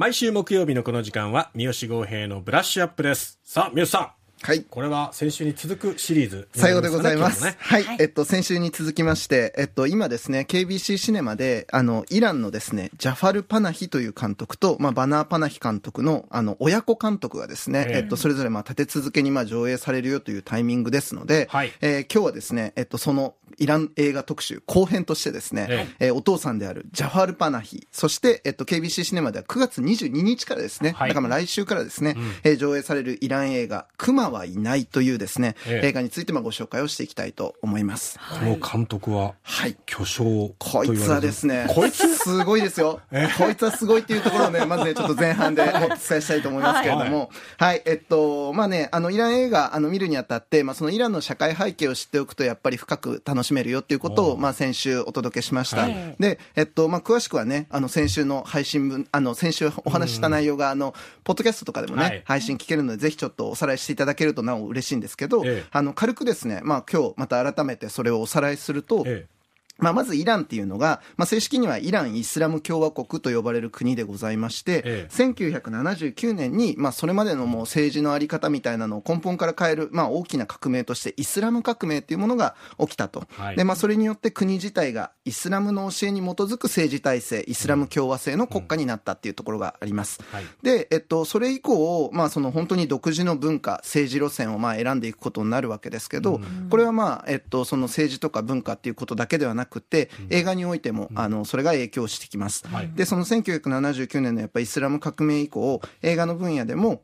[0.00, 3.38] 毎週木曜日のこの時間は三好豪平のブラッシュアップです。
[3.44, 4.20] さあ三好さん。
[4.42, 4.62] はい。
[4.62, 7.44] これは先週に続くシリーズ、最後でございます。
[7.44, 26.06] ね、はい、はい、えっと、先週に続きまして、えっと、今ですね、KBC シネマで、あの、イランのですね、ジャファル・パナヒという監督と、まあ、バナー・パナヒ監督の、あの、親子監督がですね、えっと、それぞれ、まあ、立て続けに、まあ、上映されるよというタイミングですので、はい、えー、今日はですね、えっと、その、イラン映画特集後編としてですね、ええ。
[26.06, 38.18] えー、お父さんであるジャファル・パナヒ、そして、えっと、KBC シネマでは9月22日からですね、はい、だから来週からですね、うん、えー、上映されるイラン映画、熊はいないというですね、ええ、映画についてもご紹介をしていきたいと思います。
[38.18, 39.76] この監督は、はい。
[39.86, 42.16] 巨匠こいつはですね、こいつ？
[42.16, 43.00] すごいですよ。
[43.38, 55.82] こいつはすごいっていうところをね、まずね、ちょっと前半でお伝えしたいと思いますけれども、はい、はい、えっと、まあね、あの、イラン映画、あの、見るにあたって、まあ、そのイランの社会背景を知っておくと、やっぱり深く楽しめるよっていうことを、まあ、先週お届けしました。
[55.82, 69.39] はい、で、えっと、まあ、詳しくはね、あの、先週の配信分、あの、先週お話しした内容が、あの、ポッドキャストとかでもね、はい、配信聞けるので、ぜひちょっとおさらいしていただけるとなお嬉しいんですけど、ええ、あの、軽くですね、まあ、今日また改めてそれをおさらいすると、ええ
[69.80, 83.24] まあ、まずイランっていうのが、まあ、正式にはイラン・イスラム共和国と呼ばれる国でございまして、ええ、1979年に、まあ、それまでのもう政治のあり方みたいなのを根本から変える、まあ、大きな革命としてイスラム革命っていうものが起きたと。
[83.36, 90.20] はい、で、まあ、それによって国自体がイスラムの教えに基づく政治体制、イスラム共和制の国家になったっていうところがあります。
[90.20, 102.66] うんはい、で、えっと、それ以降、まあ、その本当に独自の文化、政治路線をまあ選んでいくことになるわけですけど、うん、これはまあ、えっと、その政治とか文化っていうことだけではなくて、うん、映画においても、あの、それが影響してきます。
[102.66, 107.02] はい、で、その1979年のやっぱりイスラム革命以降、映画の分野でも、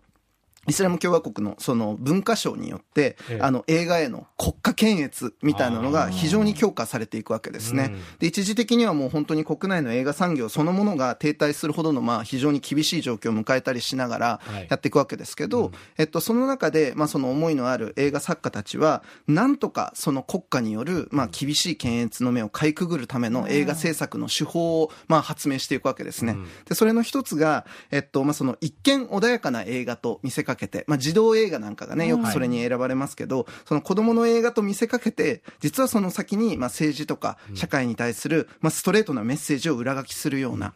[0.67, 7.95] イスラム共和国のその文化省によって、ええ、あの映画への国家検閲みたいなのが非常に強化されていくわけですね。
[8.19, 26.32] で、一時的にはもう本当に国内の映画産業そのものが停滞するほどのまあ非常に厳しい状況を迎えたりしながらやっていくわけですけど、はいうん、えっと、その中でまあその思いのある映画作家たちは、なんとかその国家によるまあ厳しい検閲の目をかいくぐるための映画制作の手法をまあ発明していくわけですね。
[26.32, 40.72] うん、で、それの一つが、えっと、まあその一見穏やかな映画と見せかけて、まあ児童映画なんかがね、よくそれに選ばれますけど、はい、その子供の映画と見せかけて、実はその先に、まあ政治とか社会に対する、まあストレートなメッセージを裏書きするような、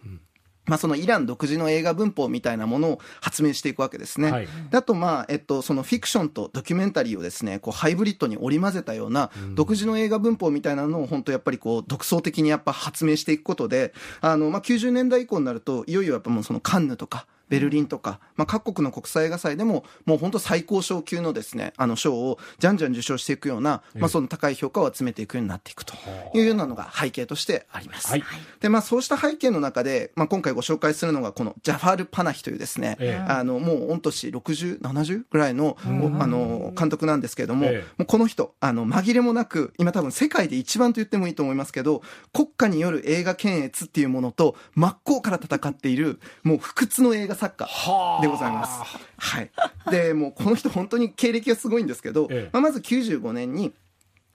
[0.71, 4.31] まあ、そのイラン独自の映画文法みたいなものを発明していくわけですね。
[4.31, 25.95] はい、あと、まあ、えっと、そのフィクションとドキュメンタリーをですね、こう、ハイブリッドに織り交ぜたような、独自の映画文法みたいなのを、本当やっぱりこう、独創的にやっぱ発明していくことで、あの、まあ、90年代以降になると、いよいよやっぱもうそのカンヌとか、ベルリンとか、まあ、各国の国際映画祭でも、もう本当最高賞級のですね、あの賞をじゃんじゃん受賞していくような、まあ、その高い評価を集めていくようになっていくと
[26.33, 28.09] いうようなのが背景としてあります。
[28.09, 28.23] はい、
[28.61, 35.89] で、まあ、そうした背景の中で、まあ、今回ご紹介するのが、このジャファール・パナヒというですね、ええ、あの、もう御年60、70ぐらいの、あ
[36.27, 47.69] の、監督なんですけれども、え、もうこの人、あの、紛れもなく、今多分世界で一番と言ってもいいと思いますけど、国家による映画検閲っていうものと、真っ向から戦っている、もう不屈の映画作家。
[48.21, 48.99] でございます。
[49.17, 49.51] はい。
[49.91, 53.73] で、もうこの人本当に経歴がすごいんですけど、ええ、まあ、まず95年に、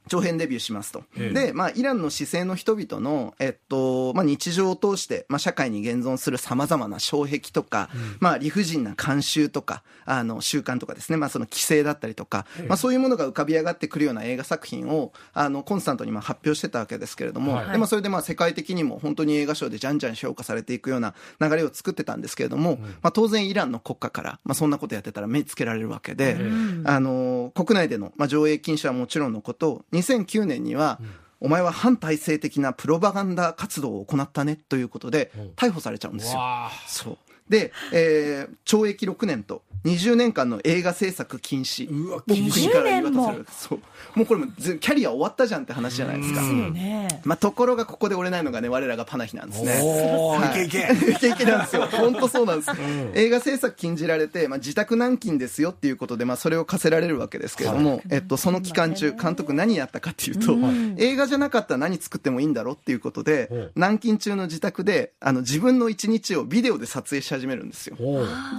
[0.08, 1.04] 長編デビューしますと。
[1.18, 26.38] ええ、で、まあ、イランの市政の人々の、えっと、まあ、日常を通して、まあ、社会に現存する様々な障壁とか、うん、まあ、理不尽な慣習とか、あの、習慣とかですね、まあ、その規制だったりとか、え、まあ、そういうものが浮かび上がってくるような映画作品を、あの、コンスタントにまあ発表してたわけですけれども、はい、で、まあ、それでまあ、世界的にも本当に映画賞でじゃんじゃん評価されていくような流れを作ってたんですけれども、うん、まあ、当然イランの国家から、まあ、そんなことやってたら目つけられるわけで、
[26.84, 31.00] あの、国内での、まあ、上映禁止はもちろんのこと、2009年には、
[31.40, 36.40] お前は反体制的なプロパガンダ活動を行ったねということで逮捕されちゃうんですよ。
[36.88, 37.18] そう
[37.50, 41.88] で、えー、懲役6年と20年間の映画制作禁止。
[41.88, 43.80] うわ国から言い渡されるそう。
[44.16, 49.80] もうこれもキャリア終わったじゃんって話じゃないですか、ね、まあ、ところがここで折れないのがね我らがパナヒなんですね。
[49.84, 51.86] おー、い、けいけいけいけなんですよ。
[51.92, 63.56] 本当そうなんです、うん、映画制作禁じられて、まあ、自宅軟禁ですよっていうことで、まあ、それを課せられるわけですけれども、はい、えっと、その期間中監督何やったかっていうと、うん、映画じゃなかったら何作ってもいいんだろうっていうことで、う。
[63.56, 67.98] ん、軟禁中の自宅であの自分の一日をビデオで撮影し始めるんですよ。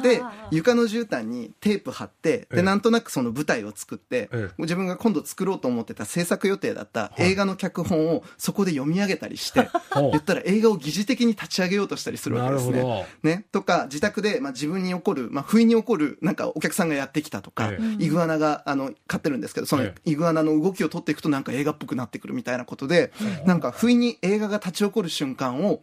[0.03, 13.07] で床の絨毯にテープ貼ってでなんとなくその舞台を作って、自分が今度作ろうと思ってた制作予定だった映画の脚本をそこで読み上げたりして、 言ったら映画を疑似的に立ち上げようとしたりするわけですね。
[13.23, 23.13] ねとか自宅で、まあ、自分に起こる、まあ、不意に起こるなんかお客さんがやってきたとか、イグアナがあの飼ってるんですけどそのイグアナの動きを取っていくとなんか映画っぽくなってくるみたいなことで、
[23.45, 25.81] なんか不意に映画が立ち起こる瞬間を、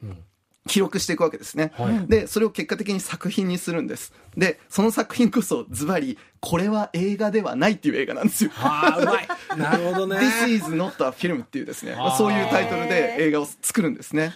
[0.67, 1.71] 記録していくわけですね。
[1.75, 4.13] はいで、それを結果的に作品にするんです。
[4.37, 8.51] で、その作品こそズバリ、これは映画ではないっていう映画なんですよ。
[8.55, 9.27] ああ、うまい。
[9.57, 10.17] なるほどね。
[10.17, 14.33] This is not a film っていうですね、まあそういうタイトルで映画を作るんですね。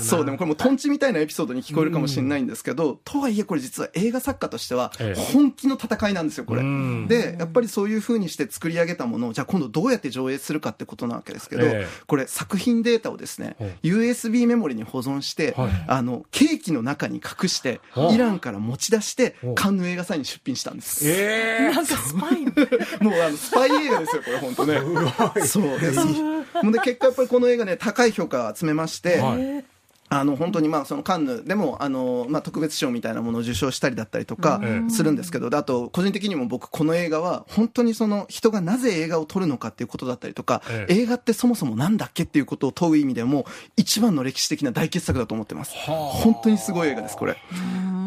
[0.00, 7.06] そう、でもこれもうトンチみたいなエピソードに聞こえるかもしれないんですけど、とはいえこれ実は映画作家としてはええ本気の戦いなんですよ、これうん。
[7.06, 17.80] で、やっぱりそういう風にして作り上げたものを、じゃあ今度どうやって上映するかってことなわけですけど、ええこれ作品データをですね USB メモリに保存して、はいあの、ケーキの中に隠して
[18.10, 21.08] イランから持ち出してカンヌ映画祭に出品したんです。
[21.08, 22.52] ええ なんかスパイの。
[23.10, 24.80] もうあのスパイ映画ですよ、これ本当ね。
[25.46, 26.04] そうです。
[26.04, 29.64] もうで結果やっぱりこの映画ね、高い評価を集めまして、はい
[30.08, 34.90] あの本当にまあそのカンヌでもあの、まあ、特別賞みたいなものを受賞したりだったりとかうん。
[34.90, 40.94] するんですけど、であと個人的にも僕この映画は本当にその人がなぜ映画を撮るのかっていうことだったりとか、ええ。
[41.02, 45.74] 映画ってそもそもなんだっけっていうことを問う意味でも一番の歴史的な大傑作だと思ってます。
[45.86, 47.36] 本当にすごい映画です、これ。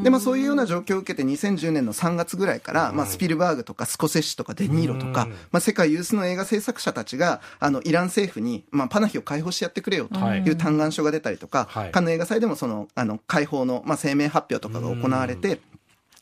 [0.03, 10.39] で、まあそういうような状況を受けて2010年の3月ぐらいから、まあスピルバーグとかスコセッシとかデニーロとかうん、まあ世界有数の映画制作者たちが、あの、イラン政府に、まあパナヒを解放してやってくれよとはい。
[10.39, 15.59] いう嘆願書が出たりとか、はいカンヌ映画祭でもその、あの、解放の、まあ声明発表とかが行われて、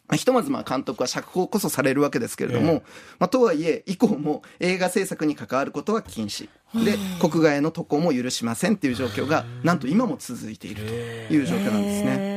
[0.07, 2.83] まあひとまずまあ監督は釈放こそされるわけですけれども、ええ。
[3.19, 6.49] まあとはいえ、以降も映画制作に関わることは禁止。
[6.73, 10.93] で、国外への渡航も許しませんっていう状況が、なんと今も続いていると
[11.33, 12.36] いう状況なんですね。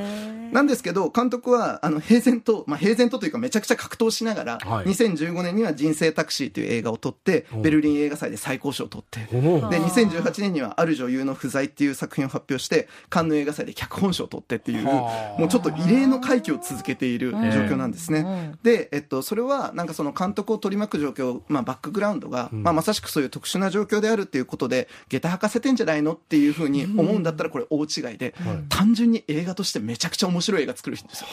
[0.52, 4.86] なんですけど、監督は、あの、平然と、まあ、平然とというかめちゃくちゃ格闘しながら、はい。
[4.86, 15.40] 2015年には人生タクシーという映画を撮って、おベルリン映画祭で最高賞を取って、おで、2018年にはある女優の不在っていう作品を発表して、カンヌ映画祭で脚本賞を取ってっていう、はあ。
[15.40, 18.54] もうちょっと異例の快挙を続けている状況なんですね。
[18.62, 28.64] で、えっと、それは、なんかその監督を取り巻く状況、まあ、バックグラウンドが、まあ、まさしくそういう特殊な状況であるっていうことで、下駄履かせてんじゃないのっていうふうに思うんだったら、これ大違いで、はい。
[28.68, 31.28] 単純に映画としてめちゃくちゃ面白い映画作る人ですよ。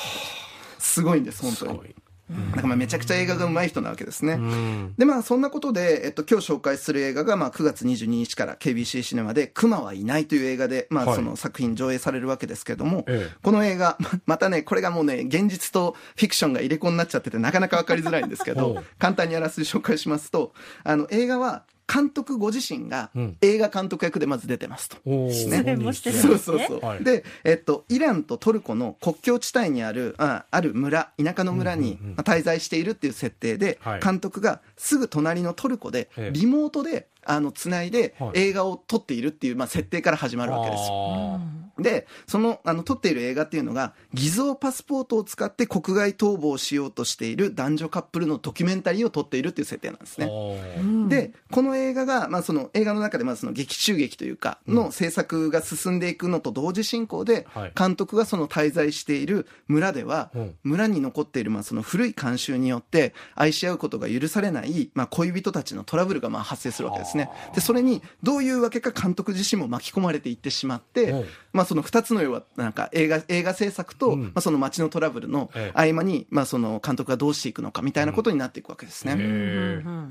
[0.80, 1.86] すごいんです、本当にすご。
[1.86, 1.96] い。
[2.30, 4.34] だからまあめちゃくちゃ映画が上手い人なわけですね。
[4.34, 4.94] うん。
[4.98, 20.54] で、まあ、そんなことで、えっと、今日紹介する映画が、まあ、9月22日から KBC シネマで、熊はいないという映画で、まあ、はいその作品上映されるわけですけれども、ええこの映画、ままたね、これがもうね、現実とフィクションが入れ子になっちゃってて、なかなかわかりづらいんですけ ほどう、簡単にあらすじ紹介しますと、
[20.84, 23.38] あの、映画は、監督ご自身がうん。
[23.42, 24.98] 映画監督役でまず出てますと。
[26.22, 26.80] そうそうそう。
[26.82, 34.02] はいで、えっと、イランとトルコの国境地帯にある、あある村、田舎の村に、滞在しているっていう設定で、はい。
[34.02, 38.32] 監督がすぐ隣のトルコでええ、リモートで、あの、つないではい。
[38.36, 41.40] 映画を撮っているっていう、まあ、設定から始まるわけですよ。
[41.40, 51.08] あで、その、あの、撮っている映画っていうのが、偽造パスポートを使って国外逃亡しようとしている男女カップルのドキュメンタリーを撮っているっていう設定なんですー。
[51.08, 51.10] ね。
[51.10, 67.30] で、この映画が、まあその映画の中で、まあその劇中劇というか、の制作が進んでいくのと同時進行ではい、監督がその滞在している村ではうん、村に残っている、まあその古い慣習によって、愛し合うことが許されない、まあ恋人たちのトラブルがまあ発生するわけですね。
[67.54, 74.24] で、それに、どういうわけか監督自身も巻き込まれていってしまってうん、まあその二つの要は、なんか映画、映画制作と、うん。
[74.24, 75.92] まあその街のトラブルのええ。
[75.92, 79.16] 合間に、まあその監督がどうしていくのかみたいなことになっていくわけですね。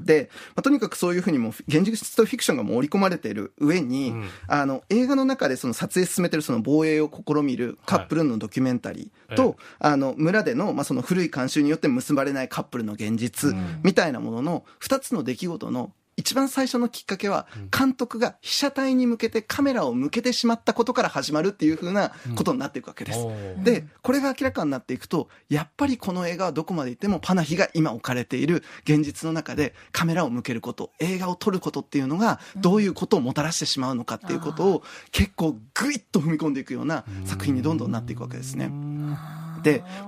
[0.04, 4.28] で、まあ、とにかくそういうふうにもう現実とフィクションが盛り込まれている上に、うん。
[4.46, 17.46] あの映画の中でその撮影進めてるその防衛を試みるカップルのドキュメンタリーと、えあの村での,、まあその古い慣習によって結ばれないカップルの現実みたいなものの2つの出来事の一番最初のきっかけは、
[17.76, 23.26] 監督が被写体に向けてカメラを向けてしまったことから始まるっていうふうなことになっていくわけです。
[23.62, 34.82] で、これが明らかになっていくと、やっぱりこの映画はどこまで行ってもパナヒが今置かれている現実の中でカメラを向けること、映画を撮ることっていうのがどういうことをもたらしてしまうのかっていうことを
[35.12, 38.66] 結構グイッと踏み込んでいくような作品にどんどんなっていくわけですね。
[38.66, 38.72] で、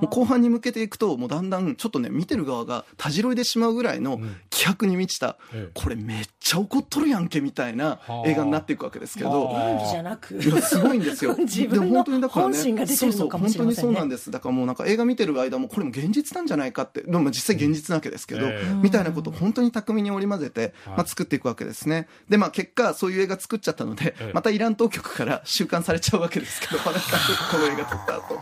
[0.00, 9.54] もう後半に向けていくと、もうだんだんちょっとね、見てる側がたじろいでしまうぐらいの気迫に満ちた、ええこれめっちゃ怒っとるやんけみたいな映画になっていくわけですけど、
[9.90, 10.34] じゃなく。
[10.36, 11.36] いや、すごいんですよ。
[11.38, 14.30] 自分のでも本当にだからね本心が出てるのかもしれませんねそうそう本当にそうなんです。
[14.30, 22.08] だからもうなんか映画見てる間もこれも現実なんじゃないかって、でも実際現実なわけですけど、ええみたいなことを本当に巧みに織り交ぜて、はいまあ、作っていくわけですね。
[22.28, 28.40] で、まあ結果そういう映画作っちゃったので、ええまたイラン当局から 収監されちゃうわけですけど、この映画撮った後。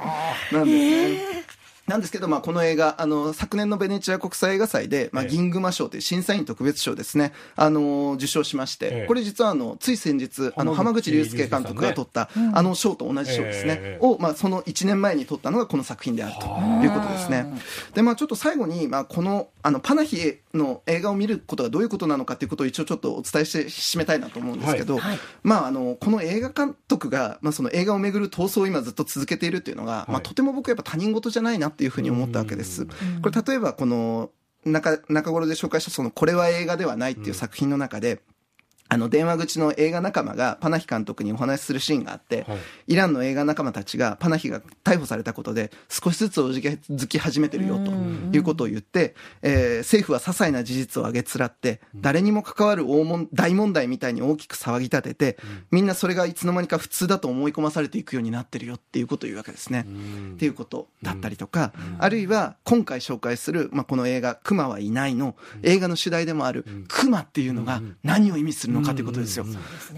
[0.53, 1.06] なんですね。
[1.87, 5.31] なんですけど、まあ、この映画、あの、昨年のベネチア国際映画祭で、まあ、ええ。
[5.31, 9.07] 銀熊賞という審査員特別賞ですね、あの、受賞しまして、ええ。
[9.07, 16.47] これ実はあの、つい先日、あの、浜浜口口竜介監督が取った、あの賞と同じ賞ですね、ええを、まあ、その1年前に取ったのがこの作品であると
[16.85, 17.47] いうことですね。
[17.95, 25.03] で、まあ、ちょっと最後に、まあ、この、あの、パナヒの映画を見ることがどういうことなのかということを一応ちょっとお伝えして締めたいなと思うんですけど、はい。
[25.03, 25.19] はい。
[25.43, 32.87] まあ、あの、この映画監督が、まあ、その映画をめぐる闘争を今ずっと続けているっていうのが、まあ、はいとても僕やっぱ他人事じゃないなっていうふうに思ったわけです。
[32.87, 32.93] こ
[33.29, 34.31] れ例えばこの
[34.65, 38.21] 中中頃で紹介したそのこれは映画ではないっていう作品の中で、
[38.89, 42.59] あの電話口の映画仲間がパナヒ監督にお話しするシーンがあって、はい。
[42.89, 47.91] イランの映画仲間たちがパナヒが逮捕されたことで少しずつおじけづき始めてるよと
[48.37, 55.39] いうことを言って、えー政府は些細な事実を挙げつらって誰にも関わる大問大問題みたいに大きく騒ぎ立てて、
[55.71, 59.87] みんなそれがいつの間にか普通だと思い込まされていくようになってるよっていうことを言うわけですね。
[60.35, 69.47] っていうことだったりとか、あるいは今回紹介する、まあ、この映画「熊はいない」の映画の主題でもある「熊」っていうのが何を意味するのかということですよ。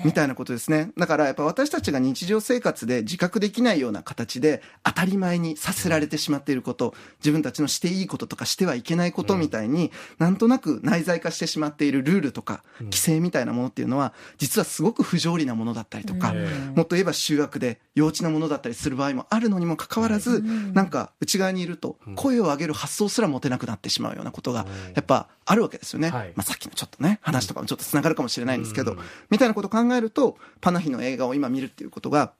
[0.04, 0.92] みたいなことですね。
[0.97, 16.35] だからやっぱ私たちが日常生活で自覚できないような形で当たり前にさせられてしまっていること、自分たちのしていいこととかしてはいけないことみたいに、なんとなく内在化してしまっているルールとか規制みたいなものっていうのは、実はすごく不条理なものだったりとか、
[16.75, 20.42] もっと言えば集約で幼稚なものだったりする場合もあるのにもかかわらず、
[20.73, 26.11] なんか内側にいると声を上げる発想すら持てなくなってしまうようなことがやっぱあるわけですよね。
[26.11, 26.32] はい。
[26.37, 28.96] まあさっきのちょっとね、話とかもちょっと繋がるかもしれないんですけど、
[29.30, 32.32] みたいなことを考えると、パナヒの映画を今見るっていうことが、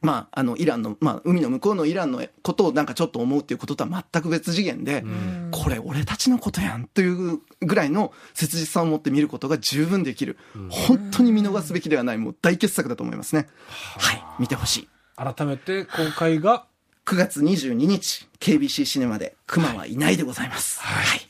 [0.00, 5.04] まあ、あの、イランの、まあ、海の向こうのイランのことをなんかちょっと思うっていうこととは全く別次元で、
[5.50, 10.38] これ俺たちのことやんというぐらいの切実さを持って見ることが十分できる。
[10.70, 13.48] 本当に見逃すべきではない、もう大傑作だと思いますね。
[13.98, 14.88] はい、見てほしい。
[15.16, 16.66] 改めて公開が
[17.04, 20.80] 9月22日、KBC シネマで熊はいないでございます。
[20.80, 21.27] はい。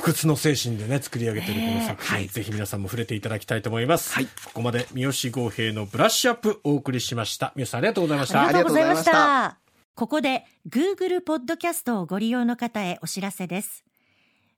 [0.00, 9.58] 不屈の精神でね作り上げてるこの作品、はいぜひ皆さんも触れていただきたいと思います、はいここまで三好豪平のブラッシュアップお送りしました三好さんありがとうございましたありがとうございました。
[9.94, 13.84] ここで Google ポッドキャストをご利用の方へお知らせです。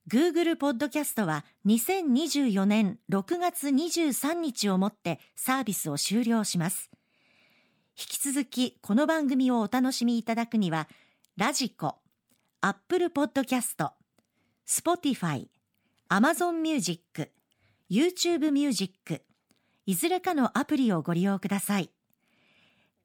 [0.08, 6.90] Google ポッドキャストは2024年6月23日をもってサービスを終了します。
[7.98, 10.88] 引き続きこの番組をお楽しみいただくには、
[11.36, 11.96] ラジコ、
[12.60, 13.92] Apple ポッドキャスト、
[14.66, 15.48] Spotify、
[16.08, 17.30] Amazon Music、
[17.90, 19.22] YouTube Music、
[19.86, 21.90] いずれかのアプリをご利用ください。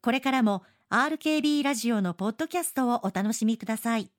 [0.01, 4.09] これからも RKB ラジオのポッドキャストをお楽しみください。